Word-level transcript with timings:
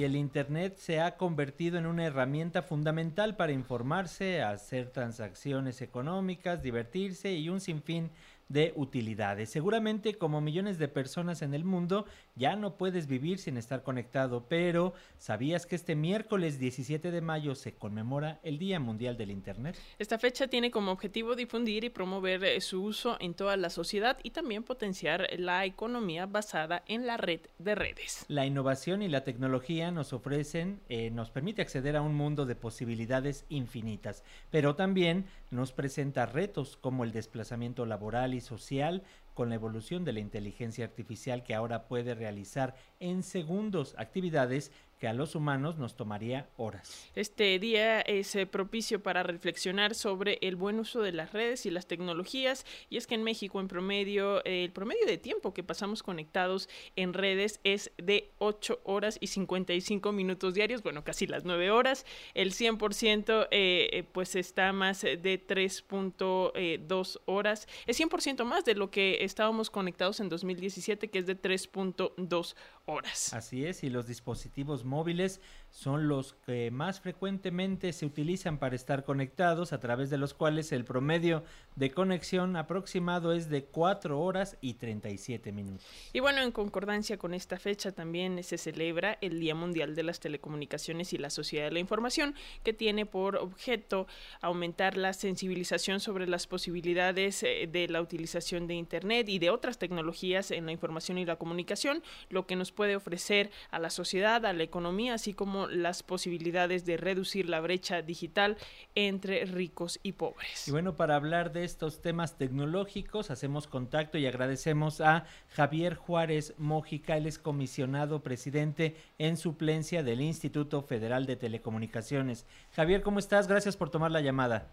y 0.00 0.04
el 0.04 0.14
Internet 0.14 0.76
se 0.76 1.00
ha 1.00 1.16
convertido 1.16 1.76
en 1.76 1.84
una 1.84 2.04
herramienta 2.04 2.62
fundamental 2.62 3.34
para 3.34 3.50
informarse, 3.50 4.42
hacer 4.42 4.90
transacciones 4.90 5.82
económicas, 5.82 6.62
divertirse 6.62 7.32
y 7.32 7.48
un 7.48 7.60
sinfín 7.60 8.12
de 8.48 8.72
utilidades. 8.76 9.50
Seguramente 9.50 10.14
como 10.14 10.40
millones 10.40 10.78
de 10.78 10.88
personas 10.88 11.42
en 11.42 11.54
el 11.54 11.64
mundo 11.64 12.06
ya 12.34 12.56
no 12.56 12.76
puedes 12.76 13.06
vivir 13.06 13.38
sin 13.38 13.56
estar 13.56 13.82
conectado, 13.82 14.46
pero 14.48 14.94
¿sabías 15.18 15.66
que 15.66 15.76
este 15.76 15.94
miércoles 15.94 16.58
17 16.58 17.10
de 17.10 17.20
mayo 17.20 17.54
se 17.54 17.74
conmemora 17.74 18.40
el 18.42 18.58
Día 18.58 18.80
Mundial 18.80 19.16
del 19.16 19.30
Internet? 19.30 19.76
Esta 19.98 20.18
fecha 20.18 20.48
tiene 20.48 20.70
como 20.70 20.92
objetivo 20.92 21.34
difundir 21.34 21.84
y 21.84 21.90
promover 21.90 22.44
eh, 22.44 22.60
su 22.60 22.82
uso 22.82 23.16
en 23.20 23.34
toda 23.34 23.56
la 23.56 23.70
sociedad 23.70 24.18
y 24.22 24.30
también 24.30 24.62
potenciar 24.62 25.26
la 25.36 25.64
economía 25.64 26.26
basada 26.26 26.82
en 26.86 27.06
la 27.06 27.16
red 27.16 27.40
de 27.58 27.74
redes. 27.74 28.24
La 28.28 28.46
innovación 28.46 29.02
y 29.02 29.08
la 29.08 29.24
tecnología 29.24 29.90
nos 29.90 30.12
ofrecen, 30.12 30.80
eh, 30.88 31.10
nos 31.10 31.30
permite 31.30 31.62
acceder 31.62 31.96
a 31.96 32.02
un 32.02 32.14
mundo 32.14 32.46
de 32.46 32.54
posibilidades 32.54 33.44
infinitas, 33.48 34.22
pero 34.50 34.74
también 34.74 35.26
nos 35.50 35.72
presenta 35.72 36.26
retos 36.26 36.76
como 36.76 37.04
el 37.04 37.12
desplazamiento 37.12 37.86
laboral 37.86 38.34
y 38.34 38.37
social 38.40 39.02
con 39.34 39.48
la 39.48 39.54
evolución 39.54 40.04
de 40.04 40.12
la 40.12 40.20
inteligencia 40.20 40.84
artificial 40.84 41.44
que 41.44 41.54
ahora 41.54 41.86
puede 41.86 42.14
realizar 42.14 42.74
en 43.00 43.22
segundos 43.22 43.94
actividades 43.98 44.70
que 44.98 45.08
a 45.08 45.12
los 45.12 45.34
humanos 45.34 45.78
nos 45.78 45.94
tomaría 45.94 46.48
horas. 46.56 47.08
Este 47.14 47.58
día 47.58 48.00
es 48.00 48.34
eh, 48.34 48.46
propicio 48.46 49.02
para 49.02 49.22
reflexionar 49.22 49.94
sobre 49.94 50.38
el 50.42 50.56
buen 50.56 50.80
uso 50.80 51.00
de 51.02 51.12
las 51.12 51.32
redes 51.32 51.66
y 51.66 51.70
las 51.70 51.86
tecnologías 51.86 52.66
y 52.90 52.96
es 52.96 53.06
que 53.06 53.14
en 53.14 53.22
México 53.22 53.60
en 53.60 53.68
promedio 53.68 54.44
eh, 54.44 54.64
el 54.64 54.72
promedio 54.72 55.06
de 55.06 55.18
tiempo 55.18 55.54
que 55.54 55.62
pasamos 55.62 56.02
conectados 56.02 56.68
en 56.96 57.14
redes 57.14 57.60
es 57.64 57.92
de 57.96 58.30
8 58.38 58.80
horas 58.84 59.18
y 59.20 59.28
55 59.28 60.12
minutos 60.12 60.54
diarios, 60.54 60.82
bueno, 60.82 61.04
casi 61.04 61.26
las 61.26 61.44
9 61.44 61.70
horas. 61.70 62.04
El 62.34 62.52
100% 62.52 63.48
eh, 63.50 64.04
pues 64.12 64.34
está 64.34 64.72
más 64.72 65.02
de 65.02 65.46
3.2 65.46 67.20
horas. 67.26 67.68
Es 67.86 68.00
100% 68.00 68.44
más 68.44 68.64
de 68.64 68.74
lo 68.74 68.90
que 68.90 69.24
estábamos 69.24 69.70
conectados 69.70 70.18
en 70.20 70.28
2017 70.28 71.08
que 71.08 71.20
es 71.20 71.26
de 71.26 71.40
3.2 71.40 72.56
horas. 72.86 72.87
Así 73.32 73.66
es, 73.66 73.84
y 73.84 73.90
los 73.90 74.06
dispositivos 74.06 74.84
móviles 74.84 75.40
son 75.70 76.08
los 76.08 76.34
que 76.46 76.70
más 76.70 77.00
frecuentemente 77.00 77.92
se 77.92 78.06
utilizan 78.06 78.58
para 78.58 78.74
estar 78.74 79.04
conectados, 79.04 79.72
a 79.72 79.80
través 79.80 80.10
de 80.10 80.18
los 80.18 80.34
cuales 80.34 80.72
el 80.72 80.84
promedio 80.84 81.44
de 81.76 81.90
conexión 81.92 82.56
aproximado 82.56 83.32
es 83.32 83.48
de 83.48 83.64
4 83.64 84.20
horas 84.20 84.56
y 84.60 84.74
37 84.74 85.52
minutos. 85.52 85.86
Y 86.12 86.20
bueno, 86.20 86.42
en 86.42 86.50
concordancia 86.50 87.18
con 87.18 87.34
esta 87.34 87.58
fecha 87.58 87.92
también 87.92 88.42
se 88.42 88.58
celebra 88.58 89.18
el 89.20 89.38
Día 89.38 89.54
Mundial 89.54 89.94
de 89.94 90.02
las 90.02 90.20
Telecomunicaciones 90.20 91.12
y 91.12 91.18
la 91.18 91.30
Sociedad 91.30 91.66
de 91.66 91.72
la 91.72 91.78
Información, 91.78 92.34
que 92.64 92.72
tiene 92.72 93.06
por 93.06 93.36
objeto 93.36 94.06
aumentar 94.40 94.96
la 94.96 95.12
sensibilización 95.12 96.00
sobre 96.00 96.26
las 96.26 96.46
posibilidades 96.46 97.42
eh, 97.42 97.68
de 97.70 97.88
la 97.88 98.00
utilización 98.00 98.66
de 98.66 98.74
Internet 98.74 99.28
y 99.28 99.38
de 99.38 99.50
otras 99.50 99.78
tecnologías 99.78 100.50
en 100.50 100.66
la 100.66 100.72
información 100.72 101.18
y 101.18 101.24
la 101.24 101.36
comunicación, 101.36 102.02
lo 102.30 102.46
que 102.46 102.56
nos 102.56 102.72
puede 102.72 102.96
ofrecer 102.96 103.50
a 103.70 103.78
la 103.78 103.90
sociedad, 103.90 104.44
a 104.44 104.52
la 104.52 104.62
economía, 104.62 105.14
así 105.14 105.34
como 105.34 105.57
las 105.66 106.02
posibilidades 106.02 106.86
de 106.86 106.96
reducir 106.96 107.48
la 107.48 107.60
brecha 107.60 108.02
digital 108.02 108.56
entre 108.94 109.44
ricos 109.44 109.98
y 110.02 110.12
pobres. 110.12 110.68
Y 110.68 110.70
bueno, 110.70 110.96
para 110.96 111.16
hablar 111.16 111.52
de 111.52 111.64
estos 111.64 112.00
temas 112.00 112.38
tecnológicos, 112.38 113.30
hacemos 113.30 113.66
contacto 113.66 114.18
y 114.18 114.26
agradecemos 114.26 115.00
a 115.00 115.24
Javier 115.48 115.94
Juárez 115.94 116.54
Mójica, 116.58 117.16
él 117.16 117.26
es 117.26 117.38
comisionado 117.38 118.22
presidente 118.22 118.96
en 119.18 119.36
suplencia 119.36 120.02
del 120.02 120.20
Instituto 120.20 120.82
Federal 120.82 121.26
de 121.26 121.36
Telecomunicaciones. 121.36 122.46
Javier, 122.72 123.02
¿cómo 123.02 123.18
estás? 123.18 123.48
Gracias 123.48 123.76
por 123.76 123.90
tomar 123.90 124.10
la 124.10 124.20
llamada. 124.20 124.68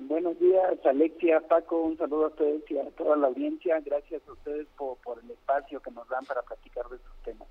Buenos 0.00 0.38
días, 0.40 0.74
Alexia, 0.84 1.40
Paco, 1.48 1.82
un 1.82 1.96
saludo 1.96 2.24
a 2.24 2.28
ustedes 2.28 2.68
y 2.70 2.78
a 2.78 2.90
toda 2.90 3.16
la 3.16 3.28
audiencia. 3.28 3.80
Gracias 3.80 4.22
a 4.28 4.32
ustedes 4.32 4.66
por, 4.76 4.96
por 4.98 5.22
el 5.22 5.30
espacio 5.30 5.80
que 5.80 5.90
nos 5.92 6.08
dan 6.08 6.24
para 6.24 6.42
platicar 6.42 6.88
de 6.88 6.96
estos 6.96 7.16
temas. 7.24 7.48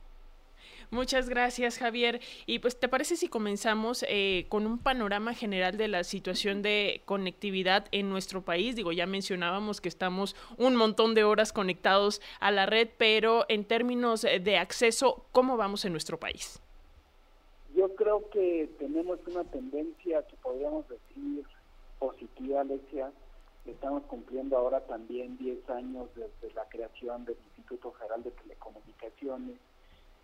Muchas 0.93 1.27
gracias, 1.27 1.79
Javier. 1.79 2.21
Y 2.45 2.59
pues, 2.59 2.79
¿te 2.79 2.87
parece 2.87 3.15
si 3.15 3.27
comenzamos 3.27 4.05
eh, 4.07 4.45
con 4.47 4.67
un 4.67 4.77
panorama 4.77 5.33
general 5.33 5.75
de 5.75 5.87
la 5.87 6.03
situación 6.03 6.61
de 6.61 7.01
conectividad 7.05 7.87
en 7.91 8.11
nuestro 8.11 8.43
país? 8.43 8.75
Digo, 8.75 8.91
ya 8.91 9.07
mencionábamos 9.07 9.81
que 9.81 9.89
estamos 9.89 10.35
un 10.55 10.75
montón 10.75 11.15
de 11.15 11.23
horas 11.23 11.51
conectados 11.51 12.21
a 12.39 12.51
la 12.51 12.67
red, 12.67 12.89
pero 12.95 13.45
en 13.49 13.65
términos 13.65 14.21
de 14.21 14.57
acceso, 14.57 15.25
¿cómo 15.31 15.57
vamos 15.57 15.83
en 15.83 15.93
nuestro 15.93 16.19
país? 16.19 16.61
Yo 17.75 17.95
creo 17.95 18.29
que 18.29 18.69
tenemos 18.77 19.17
una 19.25 19.45
tendencia 19.45 20.21
que 20.27 20.35
podríamos 20.43 20.87
decir 20.87 21.43
positiva, 21.97 22.61
Alexia. 22.61 23.11
Estamos 23.65 24.03
cumpliendo 24.03 24.57
ahora 24.57 24.81
también 24.81 25.39
10 25.39 25.67
años 25.71 26.07
desde 26.13 26.53
la 26.53 26.65
creación 26.69 27.25
del 27.25 27.37
Instituto 27.47 27.93
Federal 27.93 28.21
de 28.21 28.29
Telecomunicaciones 28.29 29.57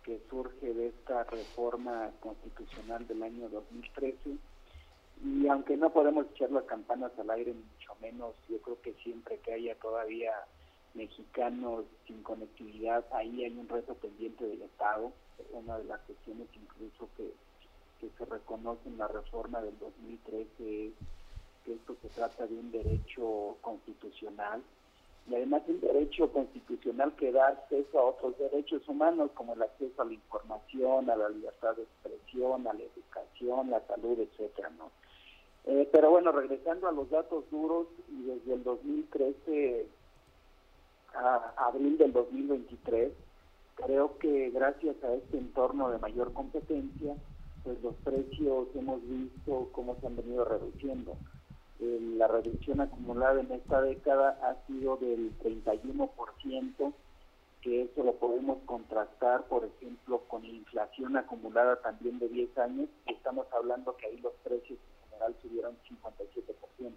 que 0.04 0.20
surge 0.30 0.72
de 0.72 0.88
esta 0.88 1.24
reforma 1.24 2.10
constitucional 2.20 3.06
del 3.06 3.22
año 3.22 3.48
2013. 3.48 4.36
Y 5.22 5.48
aunque 5.48 5.76
no 5.76 5.90
podemos 5.90 6.26
echar 6.30 6.50
las 6.50 6.64
campanas 6.64 7.12
al 7.18 7.30
aire, 7.30 7.52
mucho 7.52 7.94
menos, 8.00 8.34
yo 8.48 8.58
creo 8.62 8.80
que 8.80 8.94
siempre 9.02 9.38
que 9.38 9.52
haya 9.52 9.74
todavía 9.76 10.32
mexicanos 10.94 11.84
sin 12.06 12.22
conectividad, 12.22 13.04
ahí 13.12 13.44
hay 13.44 13.56
un 13.56 13.68
reto 13.68 13.94
pendiente 13.94 14.46
del 14.46 14.62
Estado. 14.62 15.12
Una 15.52 15.78
de 15.78 15.84
las 15.84 16.00
cuestiones 16.00 16.48
incluso 16.54 17.08
que, 17.16 17.32
que 18.00 18.10
se 18.16 18.24
reconoce 18.24 18.88
en 18.88 18.98
la 18.98 19.08
reforma 19.08 19.60
del 19.60 19.78
2013 19.78 20.86
es 20.86 20.92
que 21.64 21.74
esto 21.74 21.96
se 22.00 22.08
trata 22.08 22.46
de 22.46 22.54
un 22.54 22.70
derecho 22.70 23.56
constitucional 23.60 24.62
y 25.28 25.34
además 25.34 25.62
un 25.68 25.80
derecho 25.80 26.32
constitucional 26.32 27.14
que 27.16 27.32
da 27.32 27.48
acceso 27.48 27.98
a 27.98 28.04
otros 28.04 28.36
derechos 28.38 28.86
humanos 28.88 29.30
como 29.34 29.54
el 29.54 29.62
acceso 29.62 30.02
a 30.02 30.04
la 30.04 30.14
información, 30.14 31.10
a 31.10 31.16
la 31.16 31.28
libertad 31.28 31.76
de 31.76 31.82
expresión, 31.82 32.66
a 32.66 32.72
la 32.72 32.82
educación, 32.82 33.70
la 33.70 33.80
salud, 33.86 34.18
etcétera, 34.18 34.70
¿no? 34.70 34.90
Eh, 35.66 35.88
pero 35.92 36.10
bueno, 36.10 36.32
regresando 36.32 36.88
a 36.88 36.92
los 36.92 37.10
datos 37.10 37.44
duros, 37.50 37.86
y 38.08 38.22
desde 38.22 38.54
el 38.54 38.64
2013 38.64 39.86
a 41.14 41.52
abril 41.56 41.98
del 41.98 42.12
2023, 42.12 43.12
creo 43.74 44.18
que 44.18 44.50
gracias 44.50 44.96
a 45.04 45.12
este 45.12 45.38
entorno 45.38 45.90
de 45.90 45.98
mayor 45.98 46.32
competencia, 46.32 47.14
pues 47.62 47.82
los 47.82 47.94
precios 47.96 48.68
hemos 48.74 49.02
visto 49.06 49.68
cómo 49.72 49.96
se 50.00 50.06
han 50.06 50.16
venido 50.16 50.44
reduciendo 50.44 51.16
la 51.80 52.28
reducción 52.28 52.80
acumulada 52.80 53.40
en 53.40 53.50
esta 53.52 53.80
década 53.80 54.38
ha 54.42 54.66
sido 54.66 54.96
del 54.98 55.32
31%, 55.38 56.92
que 57.62 57.82
eso 57.82 58.02
lo 58.02 58.14
podemos 58.14 58.58
contrastar, 58.66 59.44
por 59.44 59.64
ejemplo, 59.64 60.20
con 60.28 60.42
la 60.42 60.48
inflación 60.48 61.16
acumulada 61.16 61.76
también 61.80 62.18
de 62.18 62.28
10 62.28 62.58
años, 62.58 62.88
estamos 63.06 63.46
hablando 63.52 63.96
que 63.96 64.06
ahí 64.06 64.18
los 64.18 64.34
precios 64.44 64.78
en 64.78 65.10
general 65.10 65.36
subieron 65.42 65.76
57%. 65.88 66.92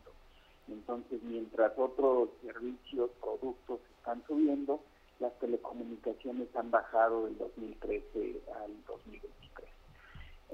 Entonces, 0.70 1.22
mientras 1.24 1.78
otros 1.78 2.30
servicios, 2.42 3.10
productos 3.22 3.80
están 3.98 4.24
subiendo, 4.26 4.82
las 5.20 5.38
telecomunicaciones 5.40 6.54
han 6.56 6.72
bajado 6.72 7.26
del 7.26 7.38
2013 7.38 8.42
al 8.64 8.84
2023. 8.86 9.73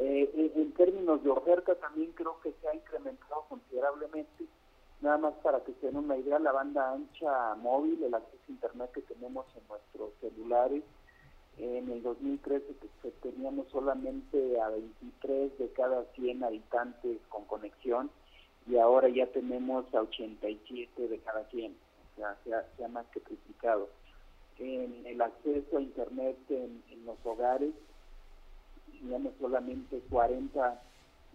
Eh, 0.02 0.54
en 0.56 0.72
términos 0.72 1.22
de 1.24 1.30
oferta 1.30 1.76
también 1.76 2.14
creo 2.14 2.40
que 2.40 2.54
se 2.62 2.70
ha 2.70 2.74
incrementado 2.74 3.46
considerablemente. 3.50 4.46
Nada 5.02 5.18
más 5.18 5.34
para 5.44 5.60
que 5.64 5.74
se 5.74 5.88
den 5.88 5.98
una 5.98 6.16
idea, 6.16 6.40
la 6.40 6.54
banda 6.54 6.94
ancha 6.94 7.56
móvil, 7.56 8.02
el 8.02 8.14
acceso 8.14 8.42
a 8.48 8.52
Internet 8.52 8.92
que 8.94 9.02
tenemos 9.02 9.46
en 9.58 9.68
nuestros 9.68 10.14
celulares, 10.22 10.84
en 11.58 11.90
el 11.92 12.02
2013 12.02 12.66
pues, 13.02 13.14
teníamos 13.22 13.68
solamente 13.70 14.60
a 14.62 14.70
23 14.70 15.57
de 15.57 15.69
cada 15.74 16.06
100 16.16 16.45
habitantes 16.45 17.18
con 17.28 17.44
conexión 17.45 18.10
y 18.68 18.78
ahora 18.78 19.10
ya 19.10 19.28
tenemos 19.28 19.94
a 19.94 20.02
87 20.02 21.07
de 21.10 21.19
cada 21.19 21.44
100, 21.50 21.74
o 21.74 22.16
sea, 22.16 22.38
se 22.75 22.84
ha, 22.84 22.88
más 22.88 23.06
que 23.07 23.19
triplicado. 23.19 23.90
En 24.60 25.06
el 25.06 25.22
acceso 25.22 25.78
a 25.78 25.81
Internet 25.81 26.38
en 26.50 27.06
los 27.06 27.18
hogares, 27.25 27.74
teníamos 29.00 29.33
solamente 29.39 30.01
40 30.09 30.81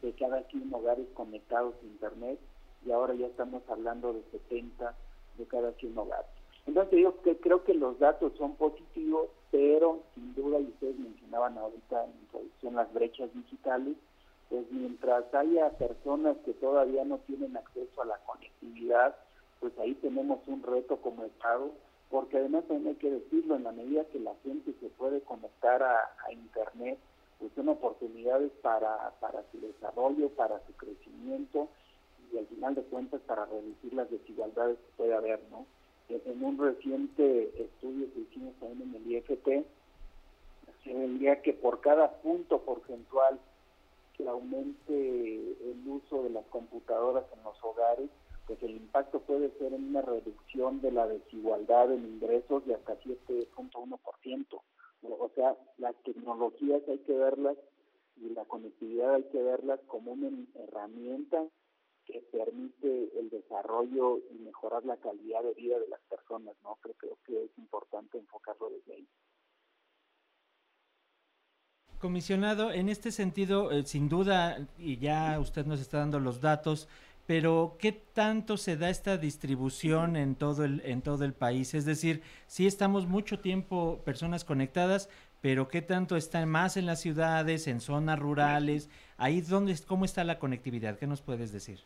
de 0.02 0.12
cada 0.12 0.42
100 0.42 0.72
hogares 0.74 1.06
conectados 1.14 1.74
a 1.82 1.86
Internet 1.86 2.38
y 2.84 2.92
ahora 2.92 3.14
ya 3.14 3.26
estamos 3.26 3.62
hablando 3.68 4.12
de 4.12 4.22
70 4.30 4.94
de 5.38 5.46
cada 5.46 5.72
100 5.72 5.98
hogares. 5.98 6.30
Entonces 6.66 7.06
que 7.22 7.36
creo 7.38 7.64
que 7.64 7.74
los 7.74 7.98
datos 7.98 8.32
son 8.38 8.56
positivos, 8.56 9.28
pero 9.50 10.00
sin 10.14 10.34
duda, 10.34 10.60
y 10.60 10.64
ustedes 10.64 10.98
mencionaban 10.98 11.58
ahorita 11.58 12.04
en 12.04 12.10
introducción 12.22 12.74
las 12.74 12.92
brechas 12.92 13.32
digitales, 13.34 13.96
pues 14.48 14.64
mientras 14.70 15.32
haya 15.34 15.70
personas 15.70 16.36
que 16.44 16.52
todavía 16.54 17.04
no 17.04 17.18
tienen 17.18 17.56
acceso 17.56 18.02
a 18.02 18.06
la 18.06 18.18
conectividad, 18.26 19.16
pues 19.60 19.72
ahí 19.78 19.94
tenemos 19.94 20.40
un 20.46 20.62
reto 20.62 20.96
como 20.98 21.24
Estado, 21.24 21.70
porque 22.10 22.38
además 22.38 22.64
también 22.68 22.88
hay 22.88 23.00
que 23.00 23.10
decirlo, 23.10 23.56
en 23.56 23.64
la 23.64 23.72
medida 23.72 24.04
que 24.06 24.20
la 24.20 24.34
gente 24.42 24.74
se 24.80 24.88
puede 24.90 25.20
conectar 25.22 25.82
a, 25.82 25.96
a 26.26 26.32
Internet, 26.32 26.98
pues 27.44 27.56
son 27.56 27.68
oportunidades 27.68 28.50
para, 28.62 29.12
para 29.20 29.44
su 29.52 29.60
desarrollo, 29.60 30.30
para 30.30 30.64
su 30.66 30.72
crecimiento 30.72 31.68
y 32.32 32.38
al 32.38 32.46
final 32.46 32.74
de 32.74 32.82
cuentas 32.84 33.20
para 33.26 33.44
reducir 33.44 33.92
las 33.92 34.10
desigualdades 34.10 34.78
que 34.78 34.96
puede 34.96 35.14
haber, 35.14 35.42
¿no? 35.50 35.66
En, 36.08 36.42
un 36.42 36.56
reciente 36.56 37.52
estudio 37.62 38.06
que 38.14 38.20
hicimos 38.20 38.54
también 38.54 38.94
en 38.94 38.94
el 38.94 39.12
IFT, 39.12 39.66
se 40.84 40.94
veía 40.94 41.42
que 41.42 41.52
por 41.52 41.82
cada 41.82 42.12
punto 42.22 42.62
porcentual 42.62 43.38
que 44.16 44.26
aumente 44.26 44.94
el 44.94 45.86
uso 45.86 46.22
de 46.22 46.30
las 46.30 46.46
computadoras 46.46 47.26
en 47.36 47.44
los 47.44 47.62
hogares, 47.62 48.08
pues 48.46 48.62
el 48.62 48.70
impacto 48.70 49.20
puede 49.20 49.50
ser 49.58 49.74
en 49.74 49.90
una 49.90 50.00
reducción 50.00 50.80
de 50.80 50.92
la 50.92 51.06
desigualdad 51.06 51.92
en 51.92 52.06
ingresos 52.06 52.64
de 52.64 52.76
hasta 52.76 52.98
7.1%. 53.00 54.60
O 55.10 55.30
sea, 55.34 55.56
las 55.78 55.94
tecnologías 56.02 56.82
hay 56.88 56.98
que 57.00 57.12
verlas 57.12 57.56
y 58.16 58.30
la 58.30 58.44
conectividad 58.44 59.14
hay 59.14 59.24
que 59.24 59.42
verlas 59.42 59.80
como 59.86 60.12
una 60.12 60.30
herramienta 60.54 61.44
que 62.06 62.20
permite 62.32 63.18
el 63.18 63.30
desarrollo 63.30 64.18
y 64.30 64.38
mejorar 64.38 64.84
la 64.84 64.96
calidad 64.98 65.42
de 65.42 65.54
vida 65.54 65.78
de 65.78 65.88
las 65.88 66.00
personas, 66.02 66.54
¿no? 66.62 66.76
Creo, 66.82 66.94
creo 66.96 67.18
que 67.24 67.44
es 67.44 67.58
importante 67.58 68.18
enfocarlo 68.18 68.70
desde 68.70 68.94
ahí. 68.94 69.08
Comisionado, 71.98 72.70
en 72.70 72.90
este 72.90 73.10
sentido, 73.10 73.70
eh, 73.70 73.84
sin 73.84 74.10
duda, 74.10 74.68
y 74.76 74.98
ya 74.98 75.40
usted 75.40 75.64
nos 75.64 75.80
está 75.80 75.98
dando 75.98 76.20
los 76.20 76.42
datos, 76.42 76.86
pero 77.26 77.76
¿qué 77.78 77.92
tanto 77.92 78.56
se 78.56 78.76
da 78.76 78.90
esta 78.90 79.16
distribución 79.16 80.16
en 80.16 80.34
todo 80.34 80.64
el, 80.64 80.82
en 80.84 81.02
todo 81.02 81.24
el 81.24 81.32
país? 81.32 81.74
Es 81.74 81.86
decir, 81.86 82.22
sí 82.46 82.66
estamos 82.66 83.06
mucho 83.06 83.40
tiempo 83.40 84.00
personas 84.04 84.44
conectadas, 84.44 85.08
pero 85.40 85.68
¿qué 85.68 85.82
tanto 85.82 86.16
está 86.16 86.44
más 86.46 86.76
en 86.76 86.86
las 86.86 87.00
ciudades, 87.00 87.66
en 87.66 87.80
zonas 87.80 88.18
rurales? 88.18 88.90
Ahí 89.16 89.40
dónde, 89.40 89.74
¿cómo 89.86 90.04
está 90.04 90.24
la 90.24 90.38
conectividad? 90.38 90.98
¿Qué 90.98 91.06
nos 91.06 91.22
puedes 91.22 91.52
decir? 91.52 91.80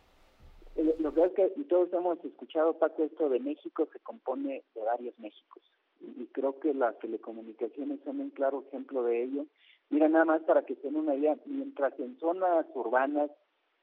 Eh, 0.75 0.95
lo 0.99 1.13
que 1.13 1.23
es 1.23 1.31
que 1.33 1.49
todos 1.69 1.91
hemos 1.93 2.23
escuchado, 2.23 2.73
Paco, 2.73 3.03
esto 3.03 3.29
de 3.29 3.39
México 3.39 3.87
se 3.91 3.99
compone 3.99 4.63
de 4.75 4.81
varios 4.81 5.17
Méxicos. 5.19 5.63
Y 6.01 6.25
creo 6.27 6.59
que 6.59 6.73
las 6.73 6.97
telecomunicaciones 6.99 7.99
son 8.05 8.21
un 8.21 8.29
claro 8.29 8.63
ejemplo 8.67 9.03
de 9.03 9.23
ello. 9.23 9.45
Mira, 9.89 10.07
nada 10.07 10.25
más 10.25 10.41
para 10.43 10.63
que 10.63 10.75
se 10.75 10.83
den 10.83 10.97
una 10.97 11.15
idea, 11.15 11.37
mientras 11.45 11.99
en 11.99 12.17
zonas 12.19 12.65
urbanas 12.73 13.29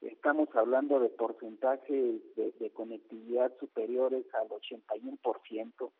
estamos 0.01 0.49
hablando 0.55 0.99
de 0.99 1.09
porcentajes 1.09 2.21
de, 2.35 2.71
conectividad 2.73 3.51
superiores 3.59 4.25
al 4.33 4.47
81%. 4.49 5.91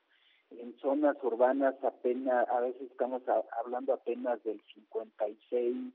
En 0.52 0.78
zonas 0.80 1.18
urbanas 1.24 1.76
apenas, 1.84 2.48
a 2.50 2.62
veces 2.62 2.84
estamos 2.92 3.24
hablando 3.60 3.94
apenas 3.94 4.42
del 4.44 4.62
56% 4.94 5.92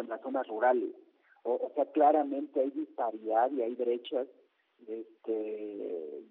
en 0.00 0.08
las 0.08 0.20
zonas 0.20 0.46
rurales. 0.48 0.94
O, 1.44 1.70
sea, 1.74 1.86
claramente 1.92 2.60
hay 2.60 2.70
disparidad 2.70 3.50
y 3.52 3.62
hay 3.62 3.74
brechas 3.74 4.26
este, 4.86 6.24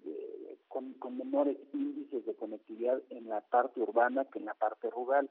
con, 0.68 0.92
con 0.94 1.18
menores 1.18 1.56
índices 1.72 2.24
de 2.24 2.34
conectividad 2.34 3.02
en 3.10 3.28
la 3.28 3.40
parte 3.40 3.80
urbana 3.80 4.26
que 4.26 4.38
en 4.38 4.44
la 4.44 4.54
parte 4.54 4.90
rural. 4.90 5.28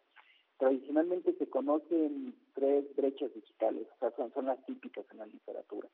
Tradicionalmente 0.58 1.34
se 1.34 1.48
conocen 1.48 2.34
tres 2.56 2.84
brechas 2.96 3.34
digitales, 3.34 3.88
o 3.96 4.00
sea, 4.00 4.30
son, 4.34 4.46
las 4.46 4.64
típicas 4.66 5.06
en 5.12 5.20
la 5.20 5.26
literatura. 5.28 5.88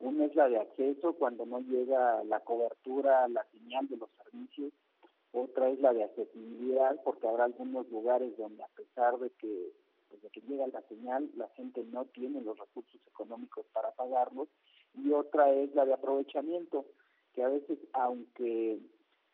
Una 0.00 0.24
es 0.24 0.34
la 0.34 0.48
de 0.48 0.58
acceso, 0.58 1.12
cuando 1.14 1.46
no 1.46 1.60
llega 1.60 2.24
la 2.24 2.40
cobertura, 2.40 3.28
la 3.28 3.44
señal 3.52 3.88
de 3.88 3.96
los 3.96 4.10
servicios. 4.22 4.72
Otra 5.32 5.68
es 5.70 5.80
la 5.80 5.92
de 5.92 6.04
accesibilidad, 6.04 7.00
porque 7.04 7.28
habrá 7.28 7.44
algunos 7.44 7.88
lugares 7.90 8.36
donde 8.36 8.62
a 8.62 8.68
pesar 8.68 9.18
de 9.18 9.30
que 9.30 9.72
desde 10.10 10.30
que 10.30 10.40
llega 10.40 10.66
la 10.68 10.82
señal, 10.82 11.30
la 11.36 11.48
gente 11.50 11.84
no 11.92 12.04
tiene 12.06 12.40
los 12.40 12.58
recursos 12.58 13.00
económicos 13.06 13.66
para 13.72 13.92
pagarlos. 13.92 14.48
Y 14.94 15.12
otra 15.12 15.52
es 15.52 15.74
la 15.74 15.84
de 15.84 15.92
aprovechamiento, 15.92 16.86
que 17.34 17.42
a 17.42 17.48
veces, 17.48 17.78
aunque 17.92 18.80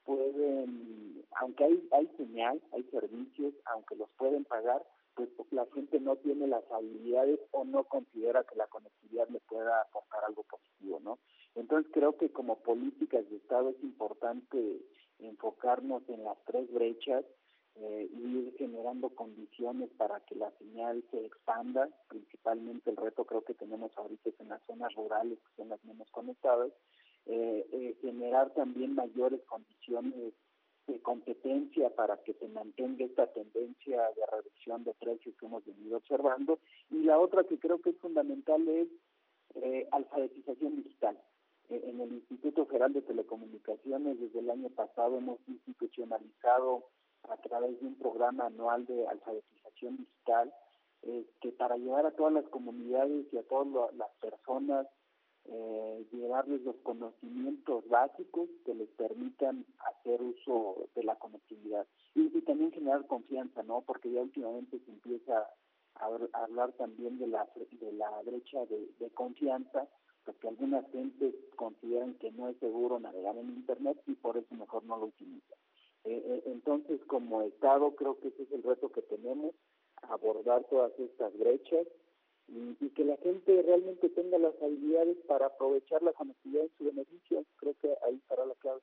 pueden, 0.05 1.25
aunque 1.41 1.65
hay, 1.65 1.89
hay 1.93 2.07
señal, 2.17 2.61
hay 2.73 2.83
servicios, 2.85 3.55
aunque 3.67 3.97
los 3.97 4.11
pueden 4.17 4.45
pagar, 4.45 4.83
pues 5.15 5.29
la 5.51 5.67
gente 5.75 6.01
no 6.01 6.17
tiene 6.17 6.47
las 6.47 6.65
habilidades 6.71 7.41
o 7.53 7.65
no 7.65 7.85
considera 7.85 8.45
que 8.45 8.57
la 8.57 8.67
conectividad 8.67 9.29
le 9.29 9.41
pueda 9.41 9.83
aportar 9.83 10.25
algo 10.25 10.43
positivo, 10.45 11.01
¿no? 11.01 11.19
Entonces 11.55 11.91
creo 11.93 12.17
que 12.17 12.31
como 12.31 12.57
políticas 12.57 13.29
de 13.31 13.37
Estado 13.37 13.71
es 13.71 13.83
importante 13.83 14.81
enfocarnos 15.21 16.03
en 16.09 16.25
las 16.25 16.37
tres 16.45 16.71
brechas 16.73 17.25
eh, 17.77 18.09
y 18.13 18.39
ir 18.39 18.55
generando 18.57 19.11
condiciones 19.11 19.91
para 19.97 20.21
que 20.21 20.35
la 20.35 20.51
señal 20.59 21.05
se 21.11 21.25
expanda, 21.25 21.89
principalmente 22.09 22.91
el 22.91 22.97
reto 22.97 23.25
creo 23.25 23.43
que 23.43 23.55
tenemos 23.55 23.97
ahorita 23.97 24.31
es 24.31 24.41
en 24.41 24.49
las 24.49 24.63
zonas 24.65 24.93
rurales, 24.95 25.39
que 25.39 25.57
son 25.57 25.69
las 25.69 25.85
menos 25.85 26.11
conectadas, 26.11 26.73
eh, 27.27 27.67
eh, 27.73 27.97
generar 28.03 28.53
también 28.53 28.95
mayores 28.95 29.41
condiciones 29.47 30.35
de 30.87 31.01
competencia 31.01 31.89
para 31.89 32.19
que 32.19 32.35
se 32.35 32.47
mantenga 32.49 33.03
esta 33.03 33.27
tendencia 33.33 34.03
de 34.15 34.27
reducción 34.31 34.85
de 34.85 34.93
precios 34.93 35.35
que 35.37 35.47
hemos 35.47 35.65
venido 35.65 35.97
observando. 35.97 36.59
Y 36.91 37.05
la 37.05 37.19
otra 37.19 37.45
que 37.45 37.59
creo 37.59 37.81
que 37.81 37.91
es 37.91 37.99
fundamental 37.99 38.69
es 38.69 38.89
eh, 39.55 39.89
alfabetización 39.91 40.77
digital. 40.77 41.19
Eh, 41.71 41.81
en 41.87 42.01
el 42.03 42.13
Instituto 42.13 42.67
Federal 42.67 42.93
de 42.93 43.01
Telecomunicaciones 43.01 44.21
desde 44.21 44.41
el 44.41 44.51
año 44.51 44.69
pasado 44.69 45.17
hemos 45.17 45.39
institucionalizado 45.47 46.85
a 47.31 47.39
través 47.39 47.81
de 47.81 47.87
un 47.87 47.95
programa 47.95 48.47
anual 48.47 48.85
de 48.85 49.07
alfabetización 49.07 49.97
digital 49.97 50.53
que 51.41 51.53
para 51.53 51.77
llevar 51.77 52.07
a 52.07 52.13
todas 52.13 52.33
las 52.33 52.47
comunidades 52.49 53.27
y 53.31 53.37
a 53.37 53.43
todas 53.43 53.95
las 53.95 54.09
personas 54.23 54.87
eh, 55.47 56.07
llevarles 56.11 56.63
los 56.63 56.77
conocimientos 56.77 57.87
básicos 57.89 58.49
que 58.65 58.75
les 58.75 58.89
permitan 58.91 59.67
hacer 59.79 60.23
uso 60.23 60.89
de 60.95 61.05
la 61.05 61.17
conectividad 61.17 61.87
y, 62.15 62.29
también 62.43 62.73
generar 62.73 63.07
confianza, 63.07 63.63
¿no? 63.63 63.83
Porque 63.83 64.11
ya 64.11 64.23
últimamente 64.23 64.79
se 64.79 64.91
empieza 64.91 65.47
a, 65.97 66.07
hablar 66.33 66.73
también 66.73 67.19
de 67.19 67.27
la 67.27 67.47
de 67.55 67.93
la 67.93 68.23
brecha 68.23 68.65
de, 68.67 69.11
confianza, 69.15 69.87
porque 70.25 70.49
algunas 70.49 70.91
gentes 70.91 71.35
consideran 71.57 72.15
que 72.15 72.31
no 72.33 72.49
es 72.49 72.57
seguro 72.59 72.99
navegar 72.99 73.37
en 73.37 73.51
Internet 73.51 74.01
y 74.07 74.15
por 74.15 74.37
eso 74.37 74.55
mejor 74.55 74.85
no 74.85 74.97
lo 74.97 75.07
utilizan. 75.07 75.59
Eh, 76.05 76.23
eh, 76.27 76.43
entonces, 76.47 77.01
como 77.07 77.43
Estado, 77.43 77.95
creo 77.97 78.19
que 78.19 78.29
ese 78.29 78.45
es 78.45 78.53
el 78.53 78.63
reto 78.63 78.91
que 78.91 79.03
tenemos, 79.03 79.55
abordar 80.03 80.65
todas 80.65 80.93
estas 80.99 81.37
brechas 81.39 81.87
y, 82.55 82.89
que 82.91 83.05
la 83.05 83.17
gente 83.17 83.63
realmente 83.63 84.09
tenga 84.11 84.39
las 84.39 84.55
habilidades 84.63 85.17
para 85.27 85.47
aprovechar 85.47 86.03
la 86.03 86.13
conectividad 86.13 86.65
en 86.65 86.71
su 86.79 86.85
beneficio. 86.85 87.45
Creo 87.57 87.75
que 87.81 87.89
ahí 88.07 88.15
estará 88.17 88.47
la 88.47 88.55
clave. 88.55 88.81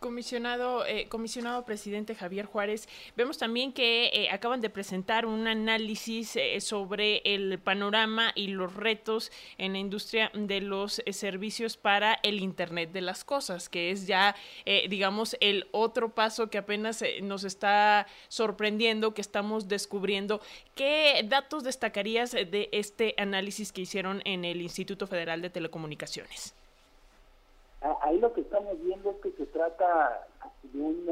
Comisionado, 0.00 0.86
eh, 0.86 1.08
comisionado 1.10 1.66
presidente 1.66 2.14
Javier 2.14 2.46
Juárez, 2.46 2.88
vemos 3.18 3.36
también 3.36 3.70
que 3.70 4.06
eh, 4.06 4.30
acaban 4.30 4.62
de 4.62 4.70
presentar 4.70 5.26
un 5.26 5.46
análisis 5.46 6.36
eh, 6.36 6.58
sobre 6.62 7.20
el 7.26 7.58
panorama 7.58 8.32
y 8.34 8.46
los 8.46 8.74
retos 8.74 9.30
en 9.58 9.74
la 9.74 9.78
industria 9.78 10.30
de 10.32 10.62
los 10.62 11.02
servicios 11.10 11.76
para 11.76 12.18
el 12.22 12.40
Internet 12.40 12.92
de 12.92 13.02
las 13.02 13.24
Cosas, 13.24 13.68
que 13.68 13.90
es 13.90 14.06
ya, 14.06 14.34
digamos, 14.88 15.36
el 15.40 15.68
otro 15.70 16.14
paso 16.14 16.48
que 16.48 16.56
apenas 16.56 17.04
nos 17.22 17.44
está 17.44 18.06
sorprendiendo, 18.28 19.12
que 19.12 19.20
estamos 19.20 19.68
descubriendo. 19.68 20.40
¿Qué 20.74 21.20
datos 21.26 21.62
destacarías 21.62 22.32
de 22.32 22.70
este 22.72 23.14
análisis 23.18 23.70
que 23.70 23.82
hicieron 23.82 24.22
en 24.24 24.46
el 24.46 24.62
Instituto 24.62 25.06
Federal 25.06 25.42
de 25.42 25.50
Telecomunicaciones? 25.50 26.54
Ahí 28.02 28.18
lo 28.18 28.32
que 28.34 28.42
estamos 28.42 28.78
viendo 28.82 29.10
es 29.10 29.16
que 29.22 29.29
trata 29.60 30.26
de 30.62 30.80
un 30.80 31.06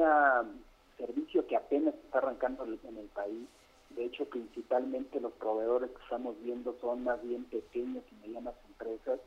servicio 0.97 1.47
que 1.47 1.57
apenas 1.57 1.95
está 1.95 2.19
arrancando 2.19 2.65
en 2.65 2.97
el 2.97 3.09
país. 3.09 3.47
De 3.91 4.07
hecho, 4.07 4.25
principalmente 4.25 5.21
los 5.21 5.33
proveedores 5.35 5.91
que 5.91 6.03
estamos 6.03 6.35
viendo 6.43 6.75
son 6.81 7.05
más 7.05 7.23
bien 7.23 7.45
pequeñas 7.45 8.05
y 8.11 8.27
medianas 8.27 8.55
empresas, 8.69 9.21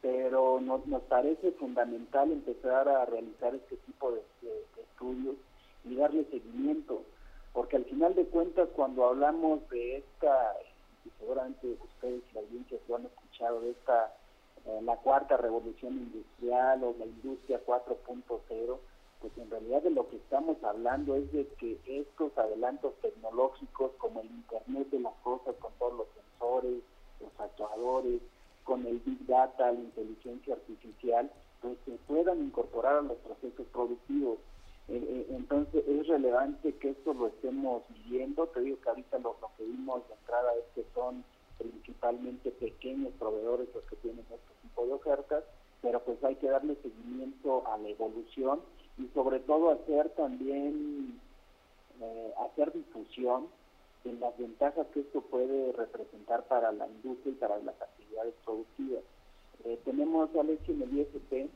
pero 0.00 0.60
nos, 0.60 0.86
nos 0.86 1.02
parece 1.02 1.52
fundamental 1.52 2.32
empezar 2.32 2.88
a 2.88 3.04
realizar 3.04 3.54
este 3.54 3.76
tipo 3.76 4.12
de, 4.12 4.22
estudios 4.80 5.36
y 5.84 5.94
darle 5.96 6.24
seguimiento, 6.30 7.02
porque 7.52 7.76
al 7.76 7.84
final 7.84 8.14
de 8.14 8.24
cuentas 8.26 8.68
cuando 8.74 9.06
hablamos 9.06 9.68
de 9.68 9.98
esta, 9.98 10.54
y 11.04 11.10
seguramente 11.18 11.76
ustedes 11.84 12.22
y 12.30 12.34
la 12.34 12.40
audiencia 12.40 12.78
lo 12.88 12.96
han 12.96 13.06
escuchado, 13.06 13.60
de 13.60 13.70
esta 13.70 14.14
eh, 14.66 14.80
la 14.82 14.96
cuarta 14.96 15.36
revolución 15.36 15.94
industrial 15.94 16.84
o 16.84 16.94
la 16.98 17.06
industria 17.06 17.60
4.0, 17.64 18.78
pues 19.20 19.38
en 19.38 19.50
realidad 19.50 19.82
de 19.82 19.90
lo 19.90 20.08
que 20.08 20.16
estamos 20.16 20.62
hablando 20.64 21.16
es 21.16 21.30
de 21.32 21.46
que 21.58 21.78
estos 21.86 22.36
adelantos 22.36 22.94
tecnológicos 23.00 23.92
como 23.98 24.20
el 24.20 24.26
Internet 24.26 24.90
de 24.90 25.00
las 25.00 25.14
Cosas 25.22 25.54
con 25.60 25.72
todos 25.78 25.94
los 25.94 26.06
sensores, 26.14 26.82
los 27.20 27.40
actuadores, 27.40 28.20
con 28.64 28.86
el 28.86 28.98
Big 29.00 29.26
Data, 29.26 29.72
la 29.72 29.80
inteligencia 29.80 30.54
artificial, 30.54 31.30
pues 31.60 31.76
se 31.84 31.92
puedan 32.08 32.42
incorporar 32.42 32.96
a 32.96 33.02
los 33.02 33.18
procesos 33.18 33.66
productivos. 33.72 34.38
Eh, 34.88 34.96
eh, 35.00 35.26
entonces 35.30 35.84
es 35.86 36.06
relevante 36.08 36.74
que 36.76 36.90
esto 36.90 37.14
lo 37.14 37.28
estemos 37.28 37.82
viendo. 38.08 38.46
Te 38.48 38.60
digo 38.60 38.80
que 38.80 38.88
ahorita 38.88 39.18
lo, 39.18 39.36
que 39.56 39.64
vimos 39.64 40.06
de 40.08 40.14
entrada 40.14 40.52
es 40.54 40.64
que 40.74 40.84
son 40.94 41.24
principalmente 41.58 42.50
pequeños 42.50 43.12
proveedores 43.18 43.68
los 43.74 43.84
que 43.84 43.96
tienen 43.96 44.24
tipo 44.72 44.86
de 44.86 44.94
ofertas, 44.94 45.44
pero 45.80 46.00
pues 46.00 46.22
hay 46.24 46.36
que 46.36 46.48
darle 46.48 46.76
seguimiento 46.82 47.66
a 47.66 47.76
la 47.78 47.88
evolución 47.88 48.60
y 48.98 49.06
sobre 49.14 49.40
todo 49.40 49.70
hacer 49.70 50.08
también, 50.10 51.20
eh, 52.00 52.34
hacer 52.38 52.72
difusión 52.72 53.48
en 54.04 54.20
las 54.20 54.36
ventajas 54.36 54.86
que 54.92 55.00
esto 55.00 55.20
puede 55.20 55.72
representar 55.72 56.44
para 56.44 56.72
la 56.72 56.88
industria 56.88 57.32
y 57.32 57.36
para 57.36 57.58
las 57.58 57.80
actividades 57.80 58.34
productivas. 58.44 59.02
Eh, 59.64 59.78
tenemos, 59.84 60.28
Alex, 60.34 60.68
en 60.68 60.82
el 60.82 60.98
ISP 60.98 61.50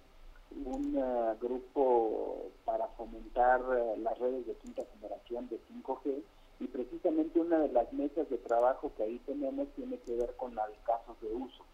un 0.65 0.97
uh, 0.97 1.37
grupo 1.41 2.51
para 2.65 2.87
fomentar 2.97 3.61
uh, 3.63 4.01
las 4.01 4.17
redes 4.19 4.47
de 4.47 4.55
quinta 4.55 4.85
generación 4.95 5.49
de 5.49 5.59
5G 5.59 6.23
y 6.61 6.67
precisamente 6.69 7.41
una 7.41 7.59
de 7.59 7.69
las 7.73 7.93
mesas 7.93 8.29
de 8.31 8.39
trabajo 8.39 8.93
que 8.97 9.03
ahí 9.03 9.21
tenemos 9.27 9.69
tiene 9.75 9.99
que 9.99 10.15
ver 10.15 10.35
con 10.37 10.55
la 10.55 10.67
de 10.69 10.77
casos 10.85 11.21
de 11.21 11.35
uso. 11.35 11.65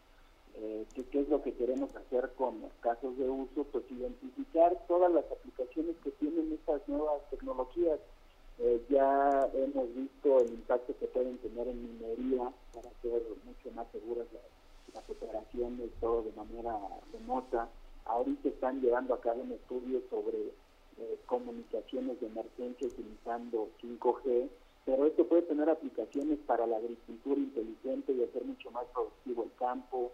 Eh, 0.55 0.87
¿qué, 0.95 1.21
es 1.21 1.29
lo 1.29 1.43
que 1.43 1.55
queremos 1.55 1.95
hacer 1.97 2.31
con 2.37 2.61
los 2.61 2.73
casos 2.81 3.17
de 3.17 3.29
uso? 3.29 3.65
Pues 3.65 3.85
identificar 3.91 4.77
todas 4.87 5.13
las 5.13 5.25
aplicaciones 5.31 5.97
que 6.05 6.11
tienen 6.13 6.53
estas 6.53 6.87
nuevas 6.89 7.23
tecnologías. 7.31 7.99
Eh, 8.59 8.83
ya 8.91 9.49
hemos 9.55 9.95
visto 9.95 10.41
el 10.41 10.53
impacto 10.53 10.95
que 10.99 11.07
pueden 11.07 11.39
tener 11.39 11.69
en 11.69 11.83
minería 11.83 12.53
para 12.75 12.89
hacer 12.91 13.23
mucho 13.45 13.71
más 13.75 13.87
seguras 13.93 14.27
las, 14.33 14.43
operaciones, 15.09 15.91
todo 16.01 16.23
de 16.23 16.33
manera 16.33 16.79
remota 17.13 17.67
Ahorita 18.05 18.49
están 18.49 18.81
llevando 18.81 19.15
a 19.15 19.21
cabo 19.21 19.43
un 19.43 19.53
estudio 19.53 20.03
sobre 20.11 20.39
eh, 20.99 21.19
comunicaciones 21.27 22.21
de 22.21 22.27
emergencia 22.27 22.89
utilizando 22.89 23.69
5G, 23.81 24.49
pero 24.85 25.07
esto 25.07 25.27
puede 25.27 25.43
tener 25.43 25.71
aplicaciones 25.71 26.39
para 26.41 26.67
la 26.67 26.79
agricultura 26.79 27.39
inteligente 27.39 28.13
y 28.13 28.25
hacer 28.25 28.45
mucho 28.45 28.71
más 28.73 28.85
productivo 28.93 29.45
el 29.45 29.53
campo, 29.55 30.11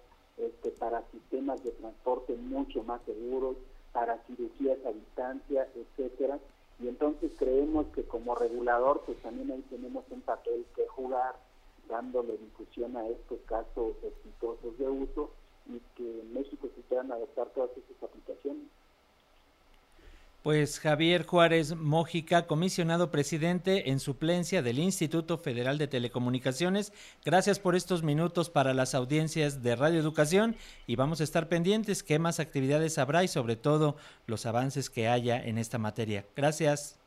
para 0.89 1.05
sistemas 1.11 1.63
de 1.63 1.71
transporte 1.73 2.35
mucho 2.35 2.83
más 2.83 3.03
seguros, 3.03 3.59
para 3.93 4.17
cirugías 4.25 4.79
a 4.87 4.93
distancia, 4.93 5.69
etcétera. 5.75 6.39
Y 6.81 6.89
entonces 6.89 7.31
creemos 7.37 7.89
que 7.89 8.05
como 8.05 8.35
regulador, 8.35 9.03
pues 9.05 9.19
también 9.19 9.51
ahí 9.51 9.63
tenemos 9.69 10.05
un 10.11 10.23
papel 10.23 10.65
que 10.75 10.87
jugar, 10.87 11.35
dándole 11.91 12.39
difusión 12.39 12.97
a 12.97 13.07
estos 13.07 13.39
casos 13.47 13.97
exitosos 14.03 14.79
de 14.79 14.89
uso 14.89 15.31
y 15.67 15.79
que 15.95 16.21
en 16.21 16.33
México 16.33 16.69
se 16.75 16.81
puedan 16.83 17.13
adoptar 17.13 17.49
todas 17.51 17.71
estas 17.77 18.09
aplicaciones. 18.09 18.65
Pues 20.43 20.79
Javier 20.79 21.27
Juárez 21.27 21.75
Mójica, 21.75 22.47
comisionado 22.47 23.11
presidente 23.11 23.91
en 23.91 23.99
suplencia 23.99 24.63
del 24.63 24.79
Instituto 24.79 25.37
Federal 25.37 25.79
de 25.79 25.89
Telecomunicaciones, 25.89 26.93
gracias 27.25 27.59
por 27.59 27.75
estos 27.75 28.05
minutos 28.05 28.49
para 28.49 28.73
las 28.73 28.95
audiencias 28.95 29.65
de 29.65 29.75
Radio 29.75 29.99
Educación 29.99 30.55
y 30.87 30.95
vamos 30.95 31.21
a 31.21 31.25
estar 31.25 31.49
pendientes 31.49 32.05
qué 32.05 32.21
más 32.21 32.39
actividades 32.39 32.99
habrá 32.99 33.25
y 33.25 33.29
sobre 33.29 33.57
todo 33.57 33.97
los 34.29 34.47
avances 34.47 34.91
que 34.91 35.09
haya 35.09 35.45
en 35.45 35.59
esta 35.59 35.79
materia. 35.79 36.25
Gracias. 36.37 37.01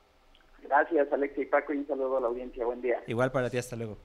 Gracias, 0.61 1.11
Alexia 1.13 1.43
y 1.43 1.45
Paco, 1.45 1.73
y 1.73 1.77
un 1.77 1.87
saludo 1.87 2.17
a 2.17 2.21
la 2.21 2.27
audiencia. 2.27 2.65
Buen 2.65 2.81
día. 2.81 3.01
Igual 3.07 3.31
para 3.31 3.49
ti, 3.49 3.57
hasta 3.57 3.77
luego. 3.77 3.97